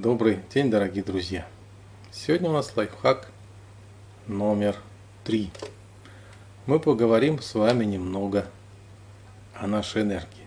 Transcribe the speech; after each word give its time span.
Добрый 0.00 0.38
день, 0.54 0.70
дорогие 0.70 1.04
друзья! 1.04 1.46
Сегодня 2.10 2.48
у 2.48 2.54
нас 2.54 2.74
лайфхак 2.74 3.28
номер 4.26 4.74
три. 5.22 5.50
Мы 6.64 6.80
поговорим 6.80 7.42
с 7.42 7.54
вами 7.54 7.84
немного 7.84 8.46
о 9.54 9.66
нашей 9.66 10.00
энергии. 10.00 10.46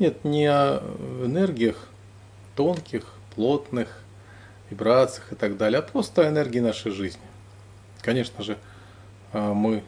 Нет, 0.00 0.24
не 0.24 0.46
о 0.46 0.82
энергиях 1.24 1.86
тонких, 2.56 3.14
плотных, 3.36 4.02
вибрациях 4.68 5.32
и 5.32 5.36
так 5.36 5.56
далее, 5.56 5.78
а 5.78 5.82
просто 5.82 6.26
о 6.26 6.28
энергии 6.28 6.58
нашей 6.58 6.90
жизни. 6.90 7.22
Конечно 8.00 8.42
же, 8.42 8.58
а, 9.32 9.54
мы 9.54 9.84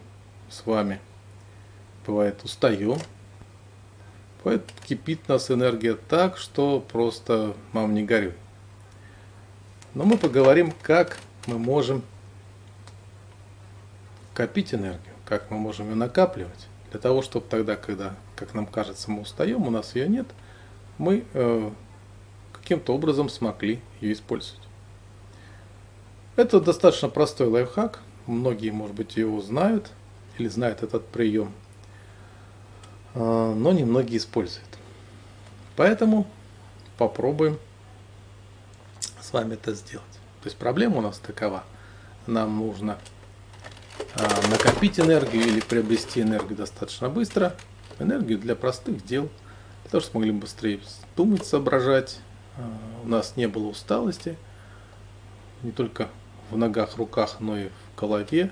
с 0.48 0.64
вами, 0.64 1.01
бывает, 2.06 2.45
устаем, 2.45 2.98
бывает, 4.45 4.62
кипит 4.84 5.26
нас 5.26 5.51
энергия 5.51 5.95
так, 5.95 6.38
что 6.38 6.79
просто 6.79 7.56
мам 7.73 7.92
не 7.92 8.04
горюй. 8.04 8.34
Но 9.95 10.05
мы 10.05 10.16
поговорим, 10.16 10.73
как 10.82 11.19
мы 11.46 11.59
можем 11.59 12.02
копить 14.34 14.73
энергию, 14.73 15.15
как 15.27 15.51
мы 15.51 15.59
можем 15.59 15.91
ее 15.91 15.95
накапливать, 15.95 16.68
для 16.91 17.01
того, 17.01 17.23
чтобы 17.23 17.46
тогда, 17.48 17.77
когда, 17.77 18.15
как 18.37 18.55
нам 18.55 18.66
кажется, 18.66 19.10
мы 19.10 19.23
устаем, 19.23 19.66
у 19.66 19.70
нас 19.70 19.95
ее 19.95 20.09
нет, 20.09 20.27
мы 20.98 21.24
э, 21.34 21.70
каким-то 22.52 22.95
образом 22.95 23.28
смогли 23.28 23.80
ее 24.01 24.15
использовать. 24.15 24.62
Это 26.37 26.60
достаточно 26.60 27.09
простой 27.09 27.48
лайфхак, 27.48 28.01
многие, 28.27 28.70
может 28.70 28.96
быть, 28.96 29.16
его 29.16 29.40
знают 29.40 29.90
или 30.38 30.48
знают 30.48 30.82
этот 30.82 31.06
прием, 31.06 31.52
э, 33.15 33.54
но 33.54 33.73
не 33.73 33.85
многие 33.85 34.16
используют. 34.16 34.68
Поэтому 35.76 36.26
попробуем 36.96 37.59
с 39.33 39.35
вами 39.35 39.55
это 39.55 39.73
сделать. 39.73 40.05
То 40.43 40.49
есть 40.49 40.59
проблема 40.59 40.99
у 40.99 41.01
нас 41.01 41.19
такова. 41.19 41.65
Нам 42.27 42.59
нужно 42.59 42.99
а, 44.15 44.49
накопить 44.51 45.01
энергию 45.01 45.43
или 45.43 45.61
приобрести 45.61 46.21
энергию 46.21 46.55
достаточно 46.55 47.09
быстро. 47.09 47.57
Энергию 47.99 48.38
для 48.38 48.55
простых 48.55 49.03
дел, 49.07 49.30
для 49.83 49.91
того, 49.91 50.03
чтобы 50.03 50.19
могли 50.19 50.33
быстрее 50.33 50.80
думать, 51.16 51.47
соображать. 51.47 52.19
А, 52.59 52.79
у 53.05 53.09
нас 53.09 53.35
не 53.37 53.49
было 53.49 53.69
усталости, 53.69 54.37
не 55.63 55.73
только 55.73 56.10
в 56.51 56.59
ногах, 56.59 56.99
руках, 56.99 57.37
но 57.41 57.57
и 57.57 57.69
в 57.69 57.99
голове, 57.99 58.51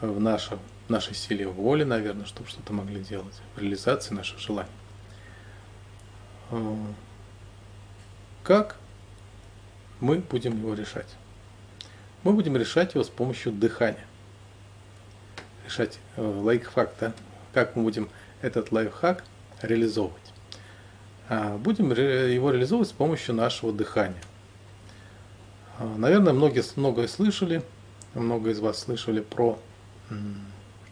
в 0.00 0.18
нашем, 0.18 0.58
нашей 0.88 1.14
силе 1.14 1.46
воли, 1.46 1.84
наверное, 1.84 2.26
чтобы 2.26 2.48
что-то 2.48 2.72
могли 2.72 3.04
делать, 3.04 3.40
в 3.54 3.60
реализации 3.60 4.14
наших 4.14 4.40
желаний. 4.40 4.68
А, 6.50 6.76
как 8.42 8.78
мы 10.02 10.18
будем 10.18 10.58
его 10.58 10.74
решать. 10.74 11.06
Мы 12.24 12.32
будем 12.32 12.56
решать 12.56 12.94
его 12.94 13.04
с 13.04 13.08
помощью 13.08 13.52
дыхания. 13.52 14.04
Решать 15.64 16.00
э, 16.16 16.22
лайфхак, 16.22 16.92
да? 17.00 17.12
Как 17.54 17.76
мы 17.76 17.84
будем 17.84 18.10
этот 18.42 18.72
лайфхак 18.72 19.22
реализовывать. 19.62 20.20
А, 21.28 21.56
будем 21.56 21.92
его 21.92 22.50
реализовывать 22.50 22.88
с 22.88 22.92
помощью 22.92 23.36
нашего 23.36 23.72
дыхания. 23.72 24.20
А, 25.78 25.86
наверное, 25.96 26.32
многие 26.32 26.64
многое 26.74 27.06
слышали, 27.06 27.62
много 28.14 28.50
из 28.50 28.58
вас 28.58 28.80
слышали 28.80 29.20
про 29.20 29.56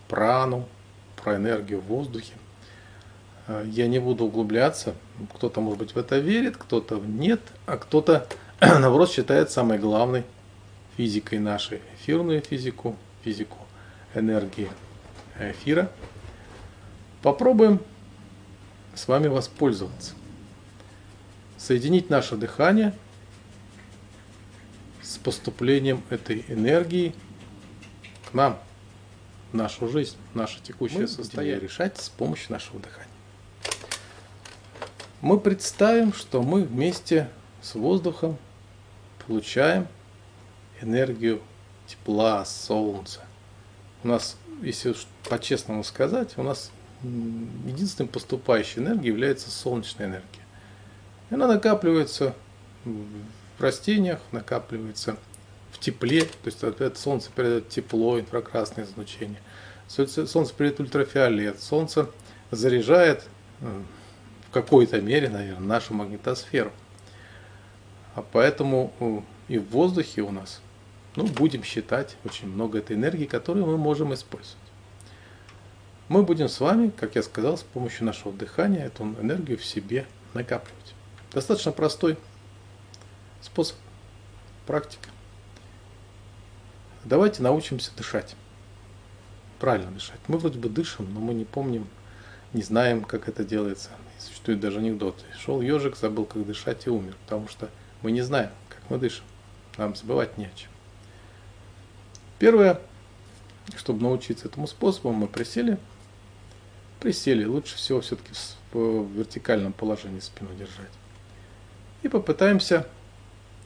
прану, 0.06 0.68
про 1.20 1.34
энергию 1.34 1.80
в 1.80 1.86
воздухе. 1.86 2.34
А, 3.48 3.64
я 3.64 3.88
не 3.88 3.98
буду 3.98 4.26
углубляться. 4.26 4.94
Кто-то, 5.34 5.60
может 5.60 5.80
быть, 5.80 5.94
в 5.96 5.98
это 5.98 6.20
верит, 6.20 6.56
кто-то 6.56 7.00
нет, 7.00 7.40
а 7.66 7.76
кто-то 7.76 8.28
наоборот, 8.78 9.10
считает 9.10 9.50
самой 9.50 9.78
главной 9.78 10.22
физикой 10.98 11.38
нашей 11.38 11.80
эфирную 11.94 12.42
физику, 12.42 12.94
физику 13.24 13.56
энергии 14.14 14.70
эфира. 15.38 15.90
Попробуем 17.22 17.80
с 18.94 19.08
вами 19.08 19.28
воспользоваться. 19.28 20.12
Соединить 21.56 22.10
наше 22.10 22.36
дыхание 22.36 22.92
с 25.00 25.16
поступлением 25.16 26.02
этой 26.10 26.44
энергии 26.48 27.14
к 28.30 28.34
нам, 28.34 28.58
в 29.52 29.56
нашу 29.56 29.88
жизнь, 29.88 30.16
в 30.34 30.36
наше 30.36 30.60
текущее 30.60 31.00
Мы 31.00 31.08
состояние 31.08 31.60
решать 31.60 31.96
с 31.96 32.10
помощью 32.10 32.52
нашего 32.52 32.78
дыхания. 32.78 33.08
Мы 35.22 35.40
представим, 35.40 36.12
что 36.12 36.42
мы 36.42 36.62
вместе 36.62 37.30
с 37.62 37.74
воздухом 37.74 38.36
получаем 39.26 39.86
энергию 40.80 41.40
тепла, 41.86 42.44
солнца. 42.44 43.20
У 44.02 44.08
нас, 44.08 44.36
если 44.62 44.94
по-честному 45.28 45.84
сказать, 45.84 46.36
у 46.36 46.42
нас 46.42 46.70
единственной 47.02 48.08
поступающей 48.08 48.80
энергией 48.80 49.08
является 49.08 49.50
солнечная 49.50 50.06
энергия. 50.06 50.44
Она 51.30 51.46
накапливается 51.46 52.34
в 52.84 53.60
растениях, 53.60 54.20
накапливается 54.32 55.16
в 55.72 55.78
тепле, 55.78 56.22
то 56.22 56.46
есть 56.46 56.62
это 56.62 56.98
солнце 56.98 57.30
передает 57.34 57.68
тепло, 57.68 58.18
инфракрасное 58.18 58.84
излучение. 58.84 59.40
Солнце 59.88 60.54
передает 60.54 60.80
ультрафиолет, 60.80 61.60
солнце 61.60 62.08
заряжает 62.50 63.24
э, 63.60 63.82
в 64.48 64.52
какой-то 64.52 65.00
мере, 65.00 65.28
наверное, 65.28 65.66
нашу 65.66 65.94
магнитосферу. 65.94 66.72
А 68.14 68.22
поэтому 68.22 69.24
и 69.48 69.58
в 69.58 69.68
воздухе 69.70 70.22
у 70.22 70.30
нас, 70.30 70.60
ну, 71.16 71.26
будем 71.26 71.62
считать, 71.62 72.16
очень 72.24 72.48
много 72.48 72.78
этой 72.78 72.96
энергии, 72.96 73.26
которую 73.26 73.66
мы 73.66 73.76
можем 73.76 74.14
использовать. 74.14 74.56
Мы 76.08 76.24
будем 76.24 76.48
с 76.48 76.58
вами, 76.58 76.90
как 76.90 77.14
я 77.14 77.22
сказал, 77.22 77.56
с 77.56 77.62
помощью 77.62 78.04
нашего 78.04 78.32
дыхания 78.32 78.84
эту 78.86 79.04
энергию 79.04 79.58
в 79.58 79.64
себе 79.64 80.06
накапливать. 80.34 80.94
Достаточно 81.32 81.70
простой 81.70 82.16
способ, 83.40 83.76
практика. 84.66 85.08
Давайте 87.04 87.42
научимся 87.42 87.92
дышать. 87.96 88.34
Правильно 89.60 89.90
дышать. 89.92 90.18
Мы 90.26 90.38
вроде 90.38 90.58
бы 90.58 90.68
дышим, 90.68 91.12
но 91.14 91.20
мы 91.20 91.32
не 91.32 91.44
помним, 91.44 91.86
не 92.52 92.62
знаем, 92.62 93.04
как 93.04 93.28
это 93.28 93.44
делается. 93.44 93.90
Существует 94.18 94.60
даже 94.60 94.80
анекдот. 94.80 95.24
Шел 95.38 95.60
ежик, 95.60 95.96
забыл, 95.96 96.24
как 96.24 96.44
дышать 96.44 96.86
и 96.86 96.90
умер, 96.90 97.16
потому 97.24 97.48
что 97.48 97.70
мы 98.02 98.12
не 98.12 98.22
знаем, 98.22 98.50
как 98.68 98.78
мы 98.88 98.98
дышим. 98.98 99.24
Нам 99.76 99.94
забывать 99.94 100.36
не 100.38 100.46
о 100.46 100.50
чем. 100.54 100.70
Первое, 102.38 102.80
чтобы 103.76 104.02
научиться 104.02 104.48
этому 104.48 104.66
способу, 104.66 105.12
мы 105.12 105.26
присели. 105.26 105.78
Присели. 107.00 107.44
Лучше 107.44 107.76
всего 107.76 108.00
все-таки 108.00 108.32
в 108.72 109.06
вертикальном 109.12 109.72
положении 109.72 110.20
спину 110.20 110.50
держать. 110.54 110.90
И 112.02 112.08
попытаемся 112.08 112.86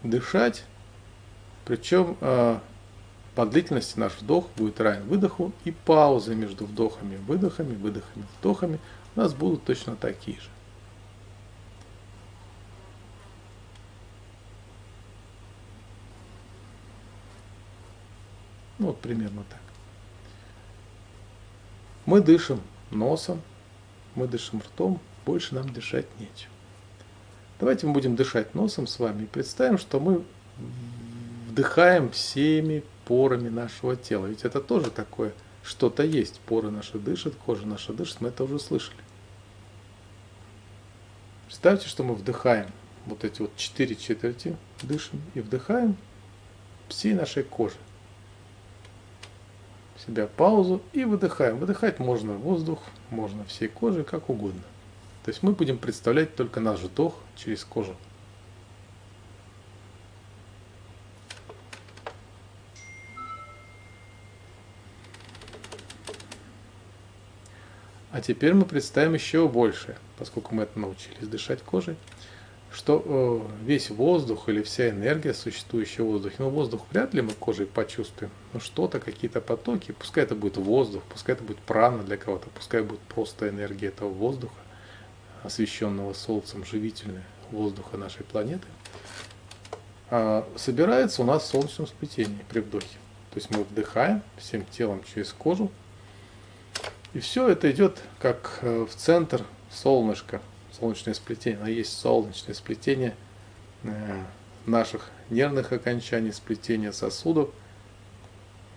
дышать. 0.02 0.64
Причем 1.64 2.16
а, 2.20 2.60
по 3.34 3.46
длительности 3.46 3.98
наш 3.98 4.12
вдох 4.20 4.48
будет 4.56 4.80
равен 4.80 5.04
выдоху 5.08 5.52
и 5.64 5.70
паузы 5.70 6.34
между 6.34 6.66
вдохами, 6.66 7.16
выдохами, 7.16 7.74
выдохами, 7.74 8.24
вдохами 8.38 8.78
у 9.16 9.20
нас 9.20 9.34
будут 9.34 9.64
точно 9.64 9.96
такие 9.96 10.38
же. 10.38 10.48
Ну, 18.84 18.88
вот 18.88 19.00
примерно 19.00 19.44
так. 19.48 19.60
Мы 22.04 22.20
дышим 22.20 22.60
носом, 22.90 23.40
мы 24.14 24.28
дышим 24.28 24.60
ртом, 24.60 25.00
больше 25.24 25.54
нам 25.54 25.72
дышать 25.72 26.04
нечем. 26.20 26.50
Давайте 27.58 27.86
мы 27.86 27.94
будем 27.94 28.14
дышать 28.14 28.54
носом 28.54 28.86
с 28.86 28.98
вами 28.98 29.22
и 29.22 29.26
представим, 29.26 29.78
что 29.78 30.00
мы 30.00 30.22
вдыхаем 31.48 32.10
всеми 32.10 32.84
порами 33.06 33.48
нашего 33.48 33.96
тела. 33.96 34.26
Ведь 34.26 34.44
это 34.44 34.60
тоже 34.60 34.90
такое, 34.90 35.32
что-то 35.62 36.02
есть. 36.02 36.40
Поры 36.40 36.70
наши 36.70 36.98
дышат, 36.98 37.32
кожа 37.36 37.66
наша 37.66 37.94
дышит, 37.94 38.20
мы 38.20 38.28
это 38.28 38.44
уже 38.44 38.58
слышали. 38.58 39.00
Представьте, 41.46 41.88
что 41.88 42.04
мы 42.04 42.14
вдыхаем 42.14 42.70
вот 43.06 43.24
эти 43.24 43.40
вот 43.40 43.56
четыре 43.56 43.96
четверти, 43.96 44.54
дышим 44.82 45.22
и 45.32 45.40
вдыхаем 45.40 45.96
всей 46.90 47.14
нашей 47.14 47.44
кожей 47.44 47.78
себя 50.06 50.26
паузу 50.26 50.82
и 50.92 51.04
выдыхаем. 51.04 51.58
Выдыхать 51.58 51.98
можно 51.98 52.34
воздух, 52.34 52.80
можно 53.10 53.44
всей 53.44 53.68
кожей, 53.68 54.04
как 54.04 54.28
угодно. 54.28 54.62
То 55.24 55.30
есть 55.30 55.42
мы 55.42 55.52
будем 55.52 55.78
представлять 55.78 56.36
только 56.36 56.60
наш 56.60 56.80
вдох 56.80 57.16
через 57.36 57.64
кожу. 57.64 57.96
А 68.10 68.20
теперь 68.20 68.54
мы 68.54 68.64
представим 68.64 69.14
еще 69.14 69.48
больше, 69.48 69.96
поскольку 70.18 70.54
мы 70.54 70.62
это 70.62 70.78
научились 70.78 71.26
дышать 71.26 71.62
кожей, 71.62 71.96
что 72.74 73.02
э, 73.04 73.64
весь 73.64 73.90
воздух 73.90 74.48
или 74.48 74.62
вся 74.62 74.90
энергия, 74.90 75.32
существующая 75.32 76.02
в 76.02 76.06
воздухе, 76.06 76.36
ну 76.40 76.50
воздух 76.50 76.82
вряд 76.90 77.14
ли 77.14 77.22
мы 77.22 77.32
кожей 77.32 77.66
почувствуем, 77.66 78.32
но 78.52 78.58
что-то, 78.58 78.98
какие-то 78.98 79.40
потоки, 79.40 79.92
пускай 79.92 80.24
это 80.24 80.34
будет 80.34 80.56
воздух, 80.56 81.04
пускай 81.04 81.36
это 81.36 81.44
будет 81.44 81.58
прана 81.58 82.02
для 82.02 82.16
кого-то, 82.16 82.48
пускай 82.50 82.82
будет 82.82 82.98
просто 83.00 83.48
энергия 83.48 83.88
этого 83.88 84.08
воздуха, 84.08 84.56
освещенного 85.44 86.14
солнцем, 86.14 86.64
живительная 86.64 87.24
воздуха 87.52 87.96
нашей 87.96 88.24
планеты, 88.24 88.66
а, 90.10 90.44
собирается 90.56 91.22
у 91.22 91.24
нас 91.24 91.44
в 91.44 91.46
солнечном 91.46 91.86
сплетении 91.86 92.44
при 92.48 92.58
вдохе. 92.58 92.98
То 93.30 93.38
есть 93.38 93.50
мы 93.50 93.62
вдыхаем 93.62 94.22
всем 94.36 94.64
телом 94.64 95.02
через 95.04 95.32
кожу, 95.32 95.70
и 97.12 97.20
все 97.20 97.48
это 97.48 97.70
идет 97.70 98.00
как 98.18 98.58
э, 98.62 98.84
в 98.84 98.94
центр 98.96 99.44
солнышка, 99.70 100.40
солнечное 100.78 101.14
сплетение, 101.14 101.60
но 101.60 101.68
есть 101.68 101.98
солнечное 101.98 102.54
сплетение 102.54 103.14
э, 103.82 104.22
наших 104.66 105.10
нервных 105.30 105.72
окончаний, 105.72 106.32
сплетение 106.32 106.92
сосудов 106.92 107.50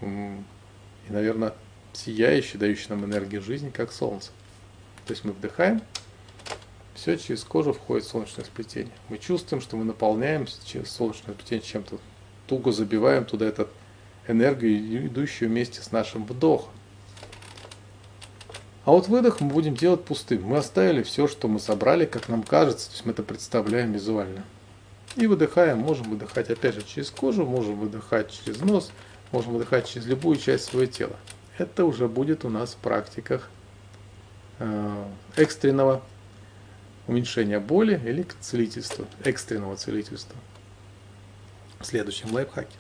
и, 0.02 1.10
наверное, 1.10 1.54
сияющий, 1.94 2.58
дающий 2.58 2.90
нам 2.90 3.06
энергию 3.06 3.42
жизни, 3.42 3.70
как 3.70 3.92
солнце. 3.92 4.32
То 5.06 5.14
есть 5.14 5.24
мы 5.24 5.32
вдыхаем, 5.32 5.82
все 6.94 7.18
через 7.18 7.44
кожу 7.44 7.74
входит 7.74 8.06
солнечное 8.06 8.46
сплетение. 8.46 8.94
Мы 9.10 9.18
чувствуем, 9.18 9.62
что 9.62 9.78
мы 9.78 9.84
наполняем 9.84 10.48
через 10.66 10.92
солнечное 10.92 11.34
сплетение 11.34 11.66
чем-то, 11.66 12.00
туго 12.48 12.72
забиваем 12.72 13.26
туда 13.26 13.46
эту 13.46 13.70
энергию, 14.28 15.08
идущую 15.08 15.50
вместе 15.50 15.82
с 15.82 15.92
нашим 15.92 16.26
вдохом. 16.26 16.72
А 18.88 18.92
вот 18.92 19.10
выдох 19.10 19.42
мы 19.42 19.50
будем 19.50 19.76
делать 19.76 20.06
пустым. 20.06 20.44
Мы 20.44 20.56
оставили 20.56 21.04
все, 21.04 21.28
что 21.28 21.50
мы 21.50 21.60
собрали, 21.60 22.06
как 22.06 22.30
нам 22.30 22.42
кажется, 22.42 22.88
то 22.88 22.94
есть 22.94 23.06
мы 23.06 23.12
это 23.12 23.22
представляем 23.22 23.92
визуально. 23.92 24.46
И 25.18 25.28
выдыхаем, 25.28 25.80
можем 25.80 26.10
выдыхать 26.10 26.50
опять 26.50 26.76
же 26.76 26.84
через 26.84 27.12
кожу, 27.12 27.46
можем 27.46 27.78
выдыхать 27.78 28.32
через 28.32 28.62
нос, 28.62 28.92
можем 29.34 29.52
выдыхать 29.52 29.90
через 29.90 30.08
любую 30.08 30.38
часть 30.38 30.64
своего 30.64 30.90
тела. 30.90 31.18
Это 31.58 31.84
уже 31.84 32.08
будет 32.08 32.46
у 32.46 32.50
нас 32.50 32.76
в 32.76 32.78
практиках 32.78 33.50
э, 34.60 35.06
экстренного 35.36 36.02
уменьшения 37.08 37.60
боли 37.60 38.02
или 38.06 38.26
целительства, 38.40 39.06
экстренного 39.26 39.76
целительства. 39.76 40.38
В 41.82 41.86
следующем 41.86 42.32
лайфхаке. 42.32 42.78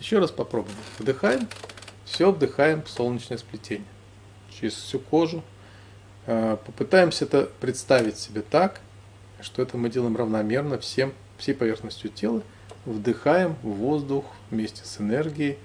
Еще 0.00 0.18
раз 0.18 0.32
попробуем. 0.32 0.74
Вдыхаем, 0.98 1.46
все 2.04 2.32
вдыхаем 2.32 2.82
в 2.82 2.88
солнечное 2.88 3.38
сплетение 3.38 3.86
через 4.58 4.74
всю 4.74 4.98
кожу. 4.98 5.42
Э, 6.26 6.56
попытаемся 6.64 7.24
это 7.24 7.50
представить 7.60 8.18
себе 8.18 8.42
так, 8.42 8.80
что 9.40 9.62
это 9.62 9.76
мы 9.76 9.90
делаем 9.90 10.16
равномерно 10.16 10.78
всем, 10.78 11.12
всей 11.38 11.54
поверхностью 11.54 12.10
тела. 12.10 12.42
Вдыхаем 12.84 13.56
воздух 13.62 14.24
вместе 14.50 14.84
с 14.84 15.00
энергией 15.00 15.58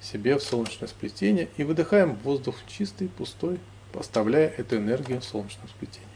себе 0.00 0.36
в 0.38 0.42
солнечное 0.42 0.88
сплетение 0.88 1.48
и 1.56 1.64
выдыхаем 1.64 2.16
воздух 2.16 2.56
чистый, 2.66 3.08
пустой, 3.08 3.58
поставляя 3.92 4.48
эту 4.48 4.76
энергию 4.76 5.20
в 5.20 5.24
солнечное 5.24 5.68
сплетение. 5.68 6.08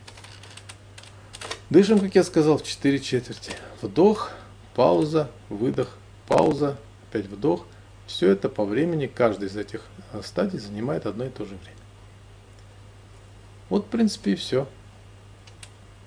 Дышим, 1.71 1.99
как 1.99 2.15
я 2.15 2.25
сказал, 2.25 2.59
в 2.59 2.63
4 2.63 2.99
четверти. 2.99 3.53
Вдох, 3.83 4.31
пауза, 4.75 5.31
выдох, 5.49 5.97
пауза, 6.27 6.79
опять 7.09 7.27
вдох. 7.27 7.67
Все 8.07 8.31
это 8.31 8.49
по 8.49 8.65
времени, 8.65 9.07
каждый 9.07 9.49
из 9.49 9.57
этих 9.57 9.83
э, 10.13 10.23
стадий 10.25 10.59
занимает 10.59 11.05
одно 11.05 11.27
и 11.27 11.29
то 11.29 11.45
же 11.45 11.57
время. 11.57 11.77
Вот, 13.69 13.87
в 13.87 13.89
принципе, 13.89 14.33
и 14.33 14.35
все. 14.35 14.67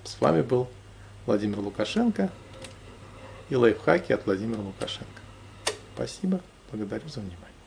С 0.04 0.20
вами 0.20 0.42
был 0.42 0.68
Владимир 1.26 1.60
Лукашенко 1.60 2.32
и 3.50 3.56
лайфхаки 3.56 4.14
от 4.14 4.26
Владимира 4.26 4.62
Лукашенко. 4.62 5.22
Спасибо, 5.96 6.42
благодарю 6.72 7.08
за 7.08 7.20
внимание. 7.20 7.61